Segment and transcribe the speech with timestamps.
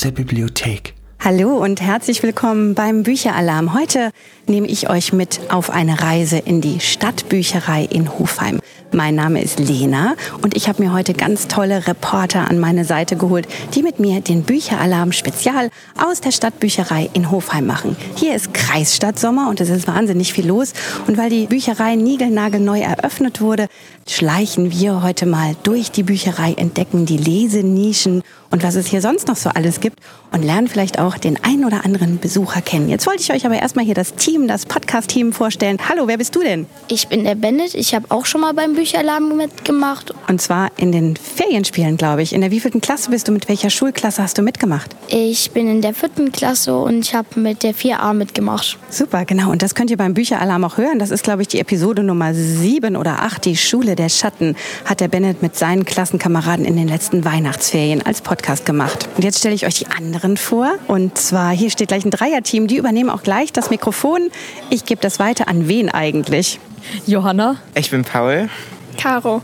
[0.00, 0.94] der Bibliothek.
[1.20, 3.74] Hallo und herzlich willkommen beim Bücheralarm.
[3.74, 4.12] Heute
[4.46, 8.60] nehme ich euch mit auf eine Reise in die Stadtbücherei in Hofheim.
[8.92, 13.16] Mein Name ist Lena und ich habe mir heute ganz tolle Reporter an meine Seite
[13.16, 15.70] geholt, die mit mir den Bücheralarm Spezial
[16.02, 17.96] aus der Stadtbücherei in Hofheim machen.
[18.14, 20.72] Hier ist Kreisstadtsommer und es ist wahnsinnig viel los.
[21.06, 23.66] Und weil die Bücherei niegelnagelneu eröffnet wurde,
[24.08, 29.28] schleichen wir heute mal durch die Bücherei, entdecken die Lesenischen und was es hier sonst
[29.28, 29.98] noch so alles gibt
[30.32, 32.88] und lernen vielleicht auch den einen oder anderen Besucher kennen.
[32.88, 35.78] Jetzt wollte ich euch aber erstmal hier das Team, das Podcast-Team vorstellen.
[35.88, 36.66] Hallo, wer bist du denn?
[36.88, 37.74] Ich bin der Bennett.
[37.74, 40.14] Ich habe auch schon mal beim Bücheralarm mitgemacht.
[40.28, 42.32] Und zwar in den Ferienspielen, glaube ich.
[42.32, 43.32] In der wievielten Klasse bist du?
[43.32, 44.94] Mit welcher Schulklasse hast du mitgemacht?
[45.08, 48.78] Ich bin in der vierten Klasse und ich habe mit der 4a mitgemacht.
[48.90, 49.50] Super, genau.
[49.50, 50.98] Und das könnt ihr beim Bücheralarm auch hören.
[50.98, 55.00] Das ist, glaube ich, die Episode Nummer 7 oder 8, die Schule der Schatten, hat
[55.00, 59.08] der Bennett mit seinen Klassenkameraden in den letzten Weihnachtsferien als Podcast gemacht.
[59.16, 60.74] Und jetzt stelle ich euch die anderen vor.
[60.86, 62.66] Und zwar, hier steht gleich ein Dreierteam.
[62.66, 64.30] Die übernehmen auch gleich das Mikrofon.
[64.70, 66.58] Ich gebe das weiter an wen eigentlich?
[67.06, 67.56] Johanna.
[67.74, 68.48] Ich bin Paul.
[68.96, 69.42] Caro.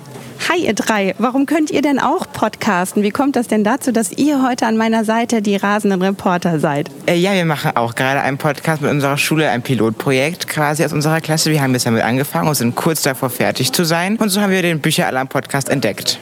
[0.48, 3.02] Hi ihr drei, warum könnt ihr denn auch podcasten?
[3.02, 6.90] Wie kommt das denn dazu, dass ihr heute an meiner Seite die rasenden Reporter seid?
[7.06, 10.92] Äh, ja, wir machen auch gerade einen Podcast mit unserer Schule, ein Pilotprojekt quasi aus
[10.92, 11.50] unserer Klasse.
[11.50, 14.16] Wir haben jetzt damit angefangen und sind kurz davor fertig zu sein.
[14.16, 16.18] Und so haben wir den Bücheralarm-Podcast entdeckt.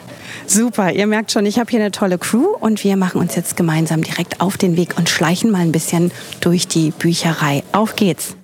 [0.53, 3.57] Super, ihr merkt schon, ich habe hier eine tolle Crew und wir machen uns jetzt
[3.57, 7.63] gemeinsam direkt auf den Weg und schleichen mal ein bisschen durch die Bücherei.
[7.71, 8.35] Auf geht's!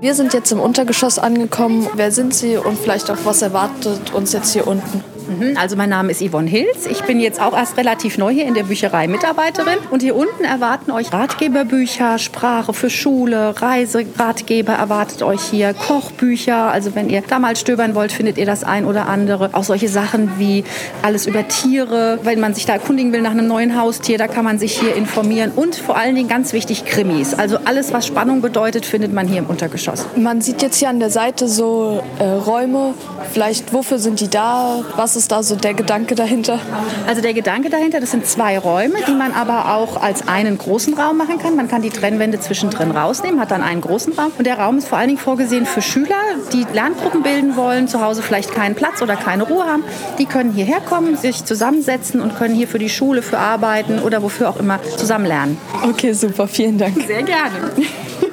[0.00, 1.88] Wir sind jetzt im Untergeschoss angekommen.
[1.94, 5.02] Wer sind Sie und vielleicht auch was erwartet uns jetzt hier unten?
[5.28, 6.86] Mhm, also mein Name ist Yvonne Hills.
[6.86, 9.78] Ich bin jetzt auch erst relativ neu hier in der Bücherei Mitarbeiterin.
[9.90, 16.70] Und hier unten erwarten euch Ratgeberbücher, Sprache für Schule, Reiseratgeber erwartet euch hier, Kochbücher.
[16.70, 19.50] Also wenn ihr da mal stöbern wollt, findet ihr das ein oder andere.
[19.52, 20.64] Auch solche Sachen wie
[21.02, 22.18] alles über Tiere.
[22.22, 24.94] Wenn man sich da erkundigen will nach einem neuen Haustier, da kann man sich hier
[24.94, 25.52] informieren.
[25.54, 27.34] Und vor allen Dingen ganz wichtig Krimis.
[27.34, 30.06] Also alles, was Spannung bedeutet, findet man hier im Untergeschoss.
[30.16, 32.94] Man sieht jetzt hier an der Seite so äh, Räume.
[33.32, 34.82] Vielleicht, wofür sind die da?
[34.96, 36.58] Was ist da so der Gedanke dahinter?
[37.06, 40.94] Also der Gedanke dahinter, das sind zwei Räume, die man aber auch als einen großen
[40.94, 41.56] Raum machen kann.
[41.56, 44.32] Man kann die Trennwände zwischendrin rausnehmen, hat dann einen großen Raum.
[44.38, 46.16] Und der Raum ist vor allen Dingen vorgesehen für Schüler,
[46.52, 49.84] die Lerngruppen bilden wollen, zu Hause vielleicht keinen Platz oder keine Ruhe haben.
[50.18, 54.22] Die können hierher kommen, sich zusammensetzen und können hier für die Schule, für Arbeiten oder
[54.22, 55.58] wofür auch immer zusammen lernen.
[55.82, 56.96] Okay, super, vielen Dank.
[57.06, 57.72] Sehr gerne.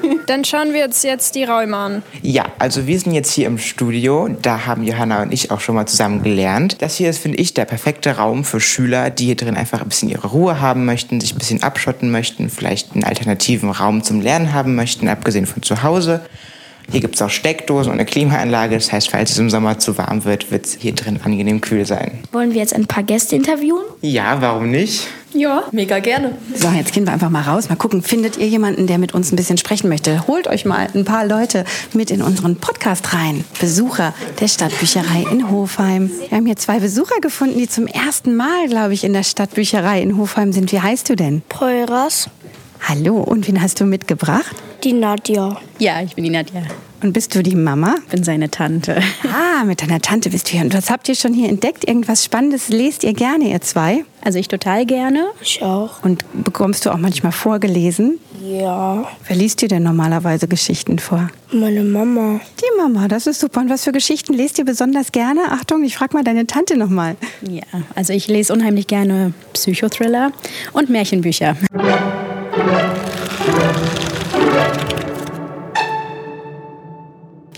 [0.27, 2.03] Dann schauen wir uns jetzt die Räume an.
[2.21, 4.29] Ja, also wir sind jetzt hier im Studio.
[4.41, 6.81] Da haben Johanna und ich auch schon mal zusammen gelernt.
[6.81, 9.89] Das hier ist, finde ich, der perfekte Raum für Schüler, die hier drin einfach ein
[9.89, 14.21] bisschen ihre Ruhe haben möchten, sich ein bisschen abschotten möchten, vielleicht einen alternativen Raum zum
[14.21, 16.21] Lernen haben möchten, abgesehen von zu Hause.
[16.91, 18.75] Hier gibt es auch Steckdosen und eine Klimaanlage.
[18.75, 21.85] Das heißt, falls es im Sommer zu warm wird, wird es hier drin angenehm kühl
[21.85, 22.19] sein.
[22.31, 23.83] Wollen wir jetzt ein paar Gäste interviewen?
[24.01, 25.07] Ja, warum nicht?
[25.33, 26.37] Ja, mega gerne.
[26.53, 27.67] So, jetzt gehen wir einfach mal raus.
[27.67, 30.27] Mal gucken, findet ihr jemanden, der mit uns ein bisschen sprechen möchte?
[30.27, 33.43] Holt euch mal ein paar Leute mit in unseren Podcast rein.
[33.59, 36.11] Besucher der Stadtbücherei in Hofheim.
[36.29, 40.01] Wir haben hier zwei Besucher gefunden, die zum ersten Mal, glaube ich, in der Stadtbücherei
[40.01, 40.71] in Hofheim sind.
[40.71, 41.41] Wie heißt du denn?
[41.49, 42.29] Peuras.
[42.87, 44.55] Hallo, und wen hast du mitgebracht?
[44.83, 45.55] Die Nadja.
[45.79, 46.61] Ja, ich bin die Nadja.
[47.01, 47.95] Und bist du die Mama?
[48.05, 49.01] Ich bin seine Tante.
[49.23, 50.61] Ah, mit deiner Tante bist du hier.
[50.61, 51.87] Und was habt ihr schon hier entdeckt?
[51.87, 54.03] Irgendwas Spannendes lest ihr gerne, ihr zwei?
[54.21, 55.27] Also ich total gerne.
[55.41, 56.03] Ich auch.
[56.03, 58.19] Und bekommst du auch manchmal vorgelesen?
[58.41, 59.05] Ja.
[59.25, 61.29] Wer liest dir denn normalerweise Geschichten vor?
[61.51, 62.41] Meine Mama.
[62.59, 63.61] Die Mama, das ist super.
[63.61, 65.43] Und was für Geschichten lest ihr besonders gerne?
[65.51, 67.15] Achtung, ich frage mal deine Tante nochmal.
[67.41, 67.63] Ja,
[67.95, 70.33] also ich lese unheimlich gerne Psychothriller
[70.73, 71.55] und Märchenbücher.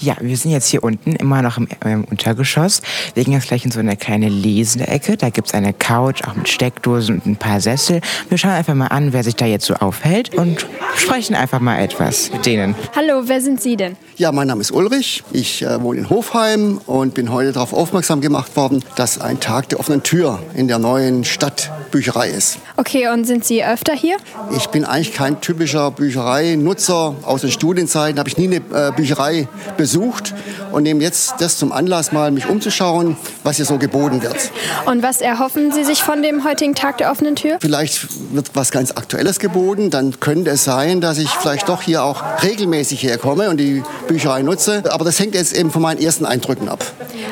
[0.05, 2.83] Ja, wir sind jetzt hier unten immer noch im, im Untergeschoss.
[3.16, 5.18] Wir gehen jetzt gleich in so eine kleine lesende Ecke.
[5.18, 8.01] Da gibt's eine Couch, auch mit Steckdosen und ein paar Sessel.
[8.30, 11.80] Wir schauen einfach mal an, wer sich da jetzt so aufhält und sprechen einfach mal
[11.80, 12.75] etwas mit denen.
[12.95, 13.97] Hallo, wer sind Sie denn?
[14.15, 15.24] Ja, mein Name ist Ulrich.
[15.31, 19.69] Ich äh, wohne in Hofheim und bin heute darauf aufmerksam gemacht worden, dass ein Tag
[19.69, 22.59] der offenen Tür in der neuen Stadtbücherei ist.
[22.77, 24.18] Okay, und sind Sie öfter hier?
[24.57, 27.16] Ich bin eigentlich kein typischer Büchereinutzer.
[27.24, 30.33] Aus den Studienzeiten habe ich nie eine äh, Bücherei besucht
[30.72, 34.51] und nehme jetzt das zum Anlass, mal mich umzuschauen, was hier so geboten wird.
[34.86, 37.60] Und was erhoffen Sie sich von dem heutigen Tag der offenen Tür?
[37.62, 39.89] Vielleicht wird was ganz Aktuelles geboten.
[39.89, 44.42] Dann könnte es sein, dass ich vielleicht doch hier auch regelmäßig herkomme und die Bücherei
[44.42, 44.83] nutze.
[44.92, 46.83] Aber das hängt jetzt eben von meinen ersten Eindrücken ab.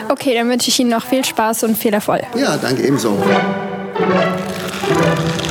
[0.07, 2.23] Okay, dann wünsche ich Ihnen noch viel Spaß und viel Erfolg.
[2.35, 3.17] Ja, danke ebenso.
[4.85, 5.42] Thank you.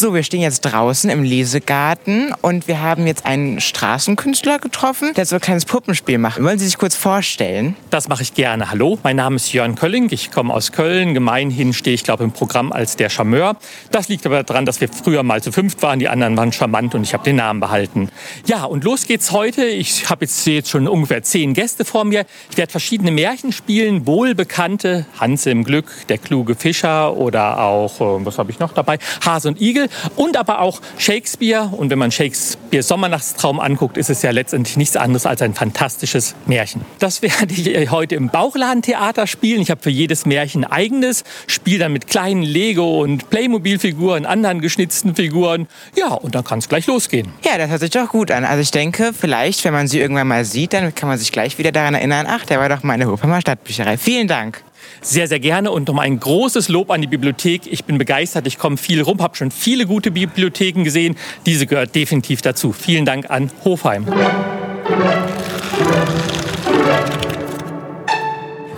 [0.00, 5.26] So, wir stehen jetzt draußen im Lesegarten und wir haben jetzt einen Straßenkünstler getroffen, der
[5.26, 6.42] so ein kleines Puppenspiel macht.
[6.42, 7.76] Wollen Sie sich kurz vorstellen?
[7.90, 8.70] Das mache ich gerne.
[8.70, 10.08] Hallo, mein Name ist Jörn Kölling.
[10.10, 11.12] Ich komme aus Köln.
[11.12, 13.58] Gemeinhin stehe ich, glaube im Programm als der Charmeur.
[13.90, 15.98] Das liegt aber daran, dass wir früher mal zu fünft waren.
[15.98, 18.08] Die anderen waren charmant und ich habe den Namen behalten.
[18.46, 19.66] Ja, und los geht's heute.
[19.66, 22.24] Ich habe jetzt, jetzt schon ungefähr zehn Gäste vor mir.
[22.50, 28.24] Ich werde verschiedene Märchen spielen, wohlbekannte Hanse im Glück, der kluge Fischer oder auch, äh,
[28.24, 31.70] was habe ich noch dabei, Hase und Igel und aber auch Shakespeare.
[31.72, 36.34] Und wenn man Shakespeare Sommernachtstraum anguckt, ist es ja letztendlich nichts anderes als ein fantastisches
[36.46, 36.82] Märchen.
[36.98, 39.60] Das werde ich äh, heute im Bauchladentheater spielen.
[39.60, 45.14] Ich habe für jedes Märchen eigenes, spiele dann mit kleinen Lego- und Playmobil-Figuren, anderen geschnitzten
[45.14, 45.68] Figuren.
[45.96, 47.32] Ja, und dann kann es gleich losgehen.
[47.44, 48.44] Ja, das hört sich doch gut an.
[48.44, 51.58] Also ich denke, vielleicht, wenn man sie irgendwann mal sieht, dann kann man sich gleich
[51.58, 53.96] wieder daran erinnern, ach, der war doch mal in Hofheimer Stadtbücherei.
[53.96, 54.62] Vielen Dank.
[55.00, 57.62] Sehr, sehr gerne und nochmal ein großes Lob an die Bibliothek.
[57.66, 61.16] Ich bin begeistert, ich komme viel rum, habe schon viele gute Bibliotheken gesehen.
[61.46, 62.72] Diese gehört definitiv dazu.
[62.72, 64.06] Vielen Dank an Hofheim.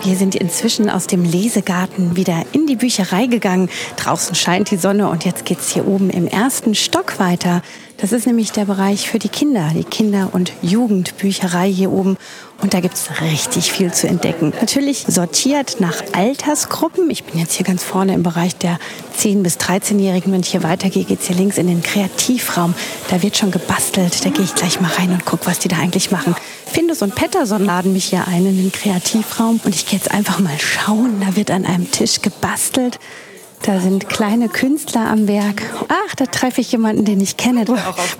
[0.05, 3.70] Wir sind inzwischen aus dem Lesegarten wieder in die Bücherei gegangen.
[3.97, 7.62] Draußen scheint die Sonne und jetzt geht's hier oben im ersten Stock weiter.
[8.02, 12.16] Das ist nämlich der Bereich für die Kinder, die Kinder- und Jugendbücherei hier oben.
[12.60, 14.52] Und da gibt's richtig viel zu entdecken.
[14.60, 17.08] Natürlich sortiert nach Altersgruppen.
[17.10, 18.81] Ich bin jetzt hier ganz vorne im Bereich der
[19.16, 20.32] 10- bis 13-Jährigen.
[20.32, 22.75] Wenn ich hier weitergehe, geht's hier links in den Kreativraum.
[23.08, 24.25] Da wird schon gebastelt.
[24.25, 26.34] Da gehe ich gleich mal rein und guck, was die da eigentlich machen.
[26.66, 29.60] Findus und Petterson laden mich hier ein in den Kreativraum.
[29.62, 31.20] Und ich gehe jetzt einfach mal schauen.
[31.25, 32.99] Da wird an einem Tisch gebastelt.
[33.62, 35.62] Da sind kleine Künstler am Werk.
[35.87, 37.64] Ach, da treffe ich jemanden, den ich kenne.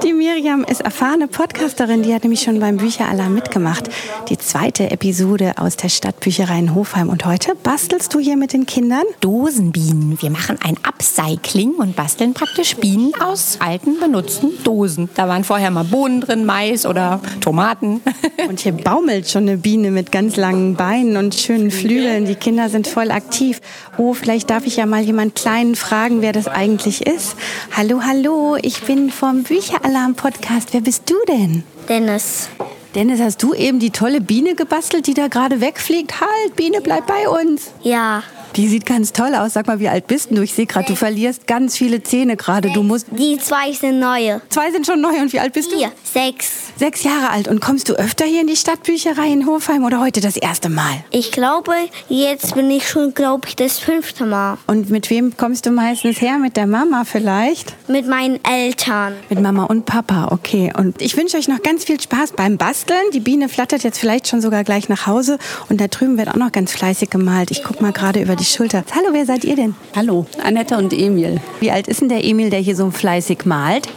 [0.05, 3.89] Die Miriam ist erfahrene Podcasterin, die hat nämlich schon beim Bücheralarm mitgemacht.
[4.29, 7.09] Die zweite Episode aus der Stadtbücherei in Hofheim.
[7.09, 9.03] Und heute bastelst du hier mit den Kindern?
[9.21, 10.17] Dosenbienen.
[10.23, 15.09] Wir machen ein Upcycling und basteln praktisch Bienen aus alten, benutzten Dosen.
[15.17, 18.01] Da waren vorher mal Bohnen drin, Mais oder Tomaten.
[18.49, 22.25] Und hier baumelt schon eine Biene mit ganz langen Beinen und schönen Flügeln.
[22.25, 23.61] Die Kinder sind voll aktiv.
[23.99, 27.37] Oh, vielleicht darf ich ja mal jemanden Kleinen fragen, wer das eigentlich ist.
[27.77, 30.73] Hallo, hallo, ich bin vom Bücheralarm-Podcast.
[30.73, 31.65] Wer bist du denn?
[31.89, 32.49] Dennis.
[32.95, 36.21] Dennis, hast du eben die tolle Biene gebastelt, die da gerade wegfliegt?
[36.21, 37.73] Halt, Biene, bleib bei uns.
[37.83, 38.23] Ja.
[38.57, 39.55] Die sieht ganz toll aus.
[39.55, 40.43] Sag mal, wie alt bist du?
[40.43, 42.71] Ich sehe gerade, du verlierst ganz viele Zähne gerade.
[42.71, 43.07] Du musst.
[43.11, 44.43] Die zwei sind neue.
[44.51, 45.21] Zwei sind schon neu.
[45.21, 45.93] Und wie alt bist Vier, du?
[46.05, 46.51] sechs.
[46.77, 47.49] Sechs Jahre alt.
[47.49, 51.05] Und kommst du öfter hier in die Stadtbücherei in Hofheim oder heute das erste Mal?
[51.11, 51.73] Ich glaube,
[52.09, 54.59] jetzt bin ich schon, glaube ich, das fünfte Mal.
[54.67, 56.39] Und mit wem kommst du meistens her?
[56.39, 57.75] Mit der Mama vielleicht?
[57.89, 59.15] Mit meinen Eltern.
[59.31, 60.73] Mit Mama und Papa, okay.
[60.77, 63.01] Und ich wünsche euch noch ganz viel Spaß beim Basteln.
[63.15, 65.39] Die Biene flattert jetzt vielleicht schon sogar gleich nach Hause.
[65.71, 67.51] Und da drüben wird auch noch ganz fleißig gemalt.
[67.51, 68.83] Ich guck mal gerade über die Schulter.
[68.95, 69.75] Hallo, wer seid ihr denn?
[69.95, 71.41] Hallo, Annette und Emil.
[71.61, 73.89] Wie alt ist denn der Emil, der hier so fleißig malt?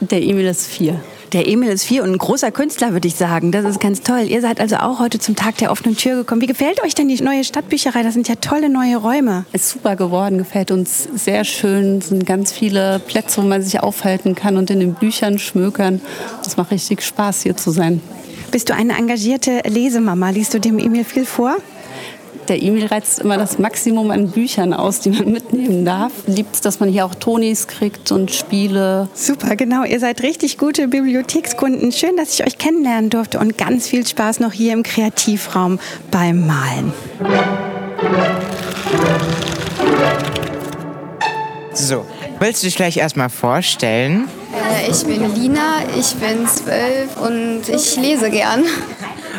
[0.00, 1.00] Der Emil ist vier.
[1.32, 3.50] Der Emil ist vier und ein großer Künstler, würde ich sagen.
[3.50, 4.26] Das ist ganz toll.
[4.28, 6.40] Ihr seid also auch heute zum Tag der offenen Tür gekommen.
[6.40, 8.04] Wie gefällt euch denn die neue Stadtbücherei?
[8.04, 9.44] Das sind ja tolle neue Räume.
[9.52, 11.98] Ist super geworden, gefällt uns sehr schön.
[11.98, 16.00] Es sind ganz viele Plätze, wo man sich aufhalten kann und in den Büchern schmökern.
[16.46, 18.00] Es macht richtig Spaß, hier zu sein.
[18.52, 20.30] Bist du eine engagierte Lesemama?
[20.30, 21.56] Liest du dem Emil viel vor?
[22.48, 26.12] Der Emil reizt immer das Maximum an Büchern aus, die man mitnehmen darf.
[26.26, 29.08] Liebt es, dass man hier auch Tonis kriegt und Spiele.
[29.14, 29.84] Super, genau.
[29.84, 31.90] Ihr seid richtig gute Bibliothekskunden.
[31.90, 35.78] Schön, dass ich euch kennenlernen durfte und ganz viel Spaß noch hier im Kreativraum
[36.10, 36.92] beim Malen.
[41.72, 42.04] So,
[42.40, 44.28] willst du dich vielleicht erstmal vorstellen?
[44.52, 48.64] Äh, ich bin Lina, ich bin zwölf und ich lese gern.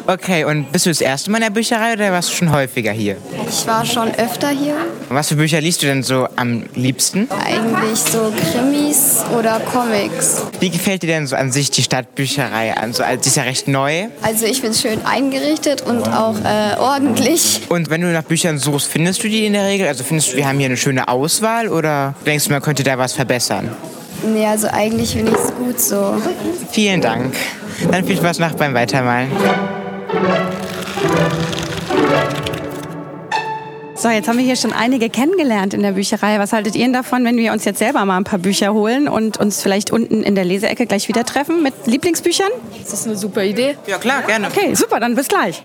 [0.07, 2.91] Okay, und bist du das erste Mal in der Bücherei oder warst du schon häufiger
[2.91, 3.17] hier?
[3.50, 4.75] Ich war schon öfter hier.
[5.09, 7.27] Was für Bücher liest du denn so am liebsten?
[7.31, 10.43] Eigentlich so Krimis oder Comics.
[10.59, 12.77] Wie gefällt dir denn so an sich die Stadtbücherei?
[12.77, 14.07] Also, sie ist ja recht neu.
[14.21, 17.62] Also ich finde es schön eingerichtet und auch äh, ordentlich.
[17.69, 19.88] Und wenn du nach Büchern suchst, findest du die in der Regel?
[19.88, 22.97] Also findest du, wir haben hier eine schöne Auswahl oder denkst du, man könnte da
[23.00, 23.71] was verbessern?
[24.24, 26.21] Nee, also eigentlich finde ich es gut so.
[26.71, 27.35] Vielen Dank.
[27.91, 29.29] Dann viel Spaß noch beim Weitermalen.
[34.05, 36.38] So, jetzt haben wir hier schon einige kennengelernt in der Bücherei.
[36.38, 39.07] Was haltet ihr denn davon, wenn wir uns jetzt selber mal ein paar Bücher holen
[39.07, 42.51] und uns vielleicht unten in der Leseecke gleich wieder treffen mit Lieblingsbüchern?
[42.79, 43.77] Das ist eine super Idee.
[43.88, 44.48] Ja, klar, gerne.
[44.48, 45.63] Okay, super, dann bis gleich.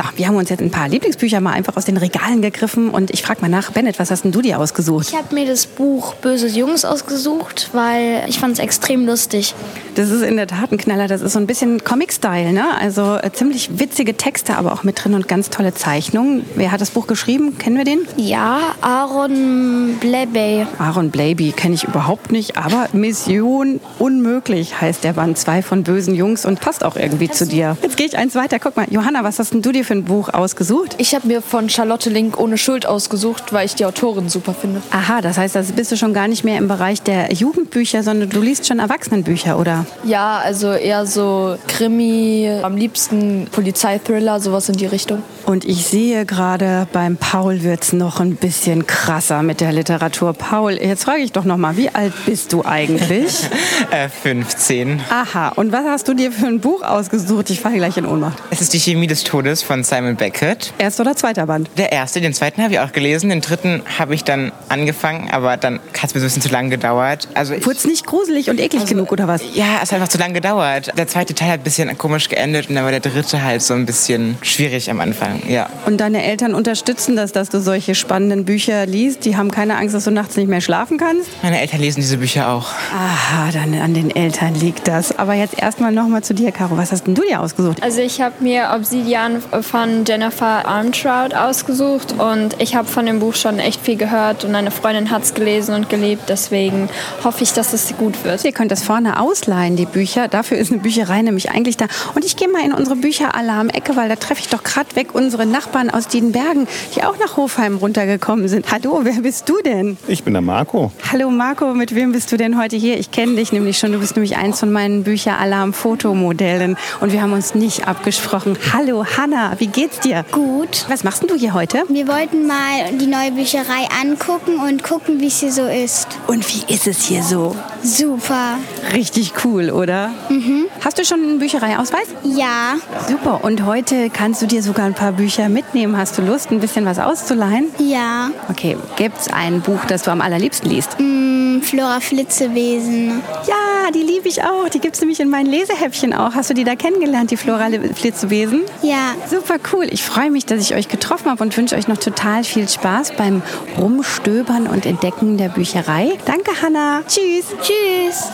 [0.00, 3.10] So, wir haben uns jetzt ein paar Lieblingsbücher mal einfach aus den Regalen gegriffen und
[3.10, 5.08] ich frage mal nach, Bennett, was hast denn du dir ausgesucht?
[5.10, 9.54] Ich habe mir das Buch Böse Jungs ausgesucht, weil ich fand es extrem lustig.
[9.96, 11.06] Das ist in der Tat ein Knaller.
[11.06, 12.64] Das ist so ein bisschen Comic-Style, ne?
[12.78, 16.46] Also äh, ziemlich witzige Texte, aber auch mit drin und ganz tolle Zeichnungen.
[16.54, 17.58] Wer hat das Buch geschrieben?
[17.58, 18.00] Kennen wir den?
[18.16, 20.66] Ja, Aaron Blabey.
[20.78, 26.14] Aaron Blabey kenne ich überhaupt nicht, aber Mission Unmöglich heißt der Band 2 von Bösen
[26.14, 27.76] Jungs und passt auch irgendwie zu dir.
[27.82, 28.58] Jetzt gehe ich eins weiter.
[28.58, 30.96] Guck mal, Johanna, was hast denn du dir für ein Buch ausgesucht?
[30.98, 34.82] Ich habe mir von Charlotte Link ohne Schuld ausgesucht, weil ich die Autorin super finde.
[34.90, 38.30] Aha, das heißt, da bist du schon gar nicht mehr im Bereich der Jugendbücher, sondern
[38.30, 39.86] du liest schon Erwachsenenbücher, oder?
[40.04, 45.22] Ja, also eher so Krimi, am liebsten Polizeithriller, sowas in die Richtung.
[45.46, 50.32] Und ich sehe gerade, beim Paul wird es noch ein bisschen krasser mit der Literatur.
[50.32, 53.34] Paul, jetzt frage ich doch noch mal, wie alt bist du eigentlich?
[53.90, 55.00] äh, 15.
[55.10, 57.50] Aha, und was hast du dir für ein Buch ausgesucht?
[57.50, 58.38] Ich falle gleich in Ohnmacht.
[58.50, 60.72] Es ist die Chemie des Todes von Simon Beckett.
[60.78, 61.70] Erster oder zweiter Band?
[61.78, 63.30] Der erste, den zweiten habe ich auch gelesen.
[63.30, 66.48] Den dritten habe ich dann angefangen, aber dann hat es mir so ein bisschen zu
[66.48, 67.28] lang gedauert.
[67.34, 69.42] Also Wurde es nicht gruselig und eklig also, genug, oder was?
[69.54, 70.90] Ja, es hat einfach zu lang gedauert.
[70.98, 73.74] Der zweite Teil hat ein bisschen komisch geendet und dann war der dritte halt so
[73.74, 75.68] ein bisschen schwierig am Anfang, ja.
[75.86, 79.24] Und deine Eltern unterstützen das, dass du solche spannenden Bücher liest?
[79.24, 81.28] Die haben keine Angst, dass du nachts nicht mehr schlafen kannst?
[81.44, 82.66] Meine Eltern lesen diese Bücher auch.
[82.92, 85.16] Aha, dann an den Eltern liegt das.
[85.16, 86.76] Aber jetzt erstmal nochmal zu dir, Caro.
[86.76, 87.80] Was hast denn du dir ausgesucht?
[87.84, 93.34] Also ich habe mir Obsidian von Jennifer Armtrout ausgesucht und ich habe von dem Buch
[93.34, 96.24] schon echt viel gehört und eine Freundin hat es gelesen und geliebt.
[96.28, 96.88] Deswegen
[97.24, 98.44] hoffe ich, dass es gut wird.
[98.44, 100.28] Ihr könnt das vorne ausleihen, die Bücher.
[100.28, 101.86] Dafür ist eine Bücherei nämlich eigentlich da.
[102.14, 105.46] Und ich gehe mal in unsere Bücheralarm-Ecke, weil da treffe ich doch gerade weg unsere
[105.46, 108.70] Nachbarn aus den Bergen, die auch nach Hofheim runtergekommen sind.
[108.72, 109.96] Hallo, wer bist du denn?
[110.08, 110.92] Ich bin der Marco.
[111.12, 112.98] Hallo Marco, mit wem bist du denn heute hier?
[112.98, 113.92] Ich kenne dich nämlich schon.
[113.92, 116.76] Du bist nämlich eins von meinen Bücheralarm-Fotomodellen.
[117.00, 118.56] Und wir haben uns nicht abgesprochen.
[118.72, 120.24] Hallo Hanna, wie geht's dir?
[120.32, 120.84] Gut.
[120.88, 121.84] Was machst du hier heute?
[121.88, 126.08] Wir wollten mal die neue Bücherei angucken und gucken, wie es hier so ist.
[126.26, 127.54] Und wie ist es hier so?
[127.82, 128.58] Super.
[128.92, 130.10] Richtig cool, oder?
[130.28, 130.66] Mhm.
[130.84, 132.08] Hast du schon einen Büchereiausweis?
[132.24, 132.76] Ja.
[133.08, 133.44] Super.
[133.44, 135.96] Und heute kannst du dir sogar ein paar Bücher mitnehmen.
[135.96, 137.66] Hast du Lust, ein bisschen was auszuleihen?
[137.78, 138.30] Ja.
[138.48, 138.76] Okay.
[138.96, 140.98] Gibt es ein Buch, das du am allerliebsten liest?
[140.98, 143.22] Mm, Flora Flitzewesen.
[143.46, 144.68] Ja, die liebe ich auch.
[144.68, 146.34] Die gibt es nämlich in meinen Lesehäppchen auch.
[146.34, 148.62] Hast du die da kennengelernt, die Flora Flitzewesen?
[148.82, 149.14] Ja.
[149.28, 149.86] Super cool.
[149.90, 153.12] Ich freue mich, dass ich euch getroffen habe und wünsche euch noch total viel Spaß
[153.16, 153.42] beim
[153.78, 156.12] Rumstöbern und Entdecken der Bücherei.
[156.24, 157.02] Danke, Hanna.
[157.06, 157.46] Tschüss.
[157.62, 158.30] Tschüss.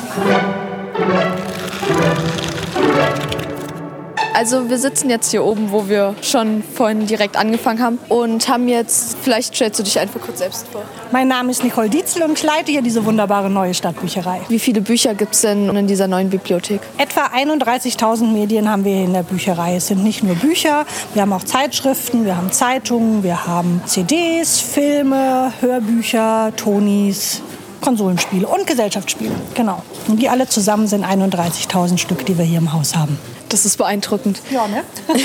[4.37, 8.69] Also wir sitzen jetzt hier oben, wo wir schon vorhin direkt angefangen haben und haben
[8.69, 10.83] jetzt, vielleicht stellst du dich einfach kurz selbst vor.
[11.11, 14.43] Mein Name ist Nicole Dietzel und ich leite hier diese wunderbare neue Stadtbücherei.
[14.51, 16.83] Wie viele Bücher gibt es denn in dieser neuen Bibliothek?
[16.99, 19.77] Etwa 31.000 Medien haben wir hier in der Bücherei.
[19.77, 24.61] Es sind nicht nur Bücher, wir haben auch Zeitschriften, wir haben Zeitungen, wir haben CDs,
[24.61, 27.41] Filme, Hörbücher, Tonis,
[27.81, 29.33] Konsolenspiele und Gesellschaftsspiele.
[29.55, 29.83] Genau.
[30.09, 33.19] Und die alle zusammen sind 31.000 Stück, die wir hier im Haus haben.
[33.49, 34.41] Das ist beeindruckend.
[34.51, 34.83] Ja, ne?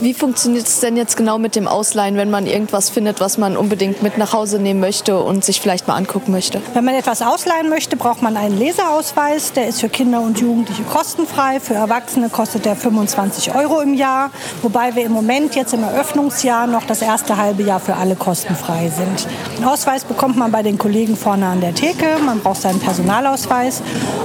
[0.00, 3.56] Wie funktioniert es denn jetzt genau mit dem Ausleihen, wenn man irgendwas findet, was man
[3.56, 6.60] unbedingt mit nach Hause nehmen möchte und sich vielleicht mal angucken möchte?
[6.74, 9.52] Wenn man etwas ausleihen möchte, braucht man einen Leserausweis.
[9.52, 11.60] Der ist für Kinder und Jugendliche kostenfrei.
[11.60, 14.30] Für Erwachsene kostet der 25 Euro im Jahr.
[14.60, 18.90] Wobei wir im Moment jetzt im Eröffnungsjahr noch das erste halbe Jahr für alle kostenfrei
[18.94, 19.26] sind.
[19.56, 22.18] Einen Ausweis bekommt man bei den Kollegen vorne an der Theke.
[22.22, 23.80] Man braucht seinen Personalausweis.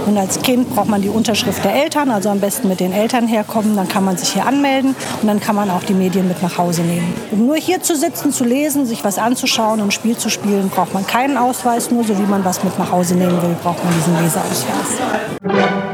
[0.06, 3.28] Und als Kind braucht man die Unterschrift der Eltern, also am besten mit den Eltern
[3.28, 3.76] herkommen.
[3.76, 6.58] Dann kann man sich hier anmelden und dann kann man auch die Medien mit nach
[6.58, 7.14] Hause nehmen.
[7.32, 10.70] Um nur hier zu sitzen, zu lesen, sich was anzuschauen und ein Spiel zu spielen,
[10.70, 11.92] braucht man keinen Ausweis.
[11.92, 15.91] Nur so wie man was mit nach Hause nehmen will, braucht man diesen Leseausweis.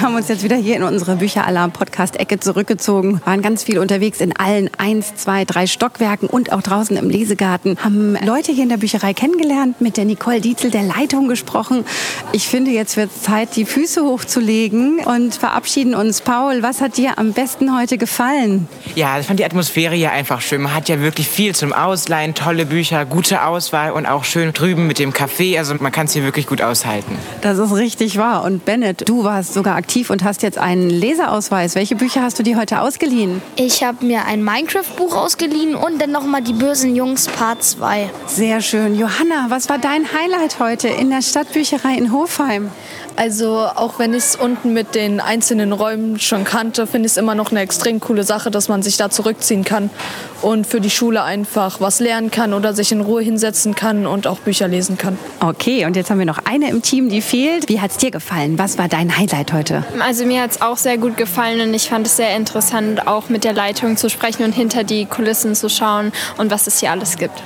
[0.00, 4.34] Wir haben uns jetzt wieder hier in unsere Bücheralarm-Podcast-Ecke zurückgezogen, waren ganz viel unterwegs in
[4.34, 8.78] allen eins, zwei, drei Stockwerken und auch draußen im Lesegarten, haben Leute hier in der
[8.78, 11.84] Bücherei kennengelernt, mit der Nicole Dietzel der Leitung gesprochen.
[12.32, 16.22] Ich finde, jetzt wird es Zeit, die Füße hochzulegen und verabschieden uns.
[16.22, 18.68] Paul, was hat dir am besten heute gefallen?
[18.94, 20.62] Ja, ich fand die Atmosphäre hier einfach schön.
[20.62, 24.86] Man hat ja wirklich viel zum Ausleihen, tolle Bücher, gute Auswahl und auch schön drüben
[24.86, 25.58] mit dem Café.
[25.58, 27.18] Also man kann es hier wirklich gut aushalten.
[27.42, 28.44] Das ist richtig wahr.
[28.44, 31.74] Und Bennett, du warst sogar aktiv und hast jetzt einen Leserausweis.
[31.74, 33.42] Welche Bücher hast du dir heute ausgeliehen?
[33.56, 38.08] Ich habe mir ein Minecraft-Buch ausgeliehen und dann nochmal die bösen Jungs Part 2.
[38.26, 38.94] Sehr schön.
[38.94, 42.70] Johanna, was war dein Highlight heute in der Stadtbücherei in Hofheim?
[43.20, 47.16] Also auch wenn ich es unten mit den einzelnen Räumen schon kannte, finde ich es
[47.18, 49.90] immer noch eine extrem coole Sache, dass man sich da zurückziehen kann
[50.40, 54.26] und für die Schule einfach was lernen kann oder sich in Ruhe hinsetzen kann und
[54.26, 55.18] auch Bücher lesen kann.
[55.40, 57.68] Okay, und jetzt haben wir noch eine im Team, die fehlt.
[57.68, 58.58] Wie hat es dir gefallen?
[58.58, 59.84] Was war dein Highlight heute?
[59.98, 63.28] Also mir hat es auch sehr gut gefallen und ich fand es sehr interessant, auch
[63.28, 66.90] mit der Leitung zu sprechen und hinter die Kulissen zu schauen und was es hier
[66.90, 67.42] alles gibt.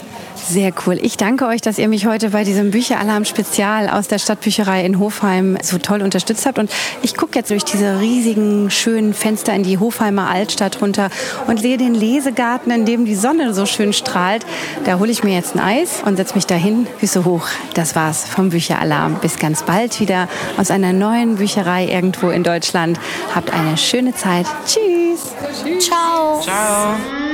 [0.47, 0.99] Sehr cool.
[1.01, 4.99] Ich danke euch, dass ihr mich heute bei diesem Bücheralarm Spezial aus der Stadtbücherei in
[4.99, 6.59] Hofheim so toll unterstützt habt.
[6.59, 6.71] Und
[7.03, 11.09] ich gucke jetzt durch diese riesigen, schönen Fenster in die Hofheimer Altstadt runter
[11.47, 14.45] und sehe den Lesegarten, in dem die Sonne so schön strahlt.
[14.85, 17.47] Da hole ich mir jetzt ein Eis und setze mich dahin, Füße hoch.
[17.73, 19.17] Das war's vom Bücheralarm.
[19.21, 23.01] Bis ganz bald wieder aus einer neuen Bücherei irgendwo in Deutschland.
[23.35, 24.47] Habt eine schöne Zeit.
[24.67, 25.33] Tschüss.
[25.81, 26.41] Ciao.
[26.43, 27.34] Ciao.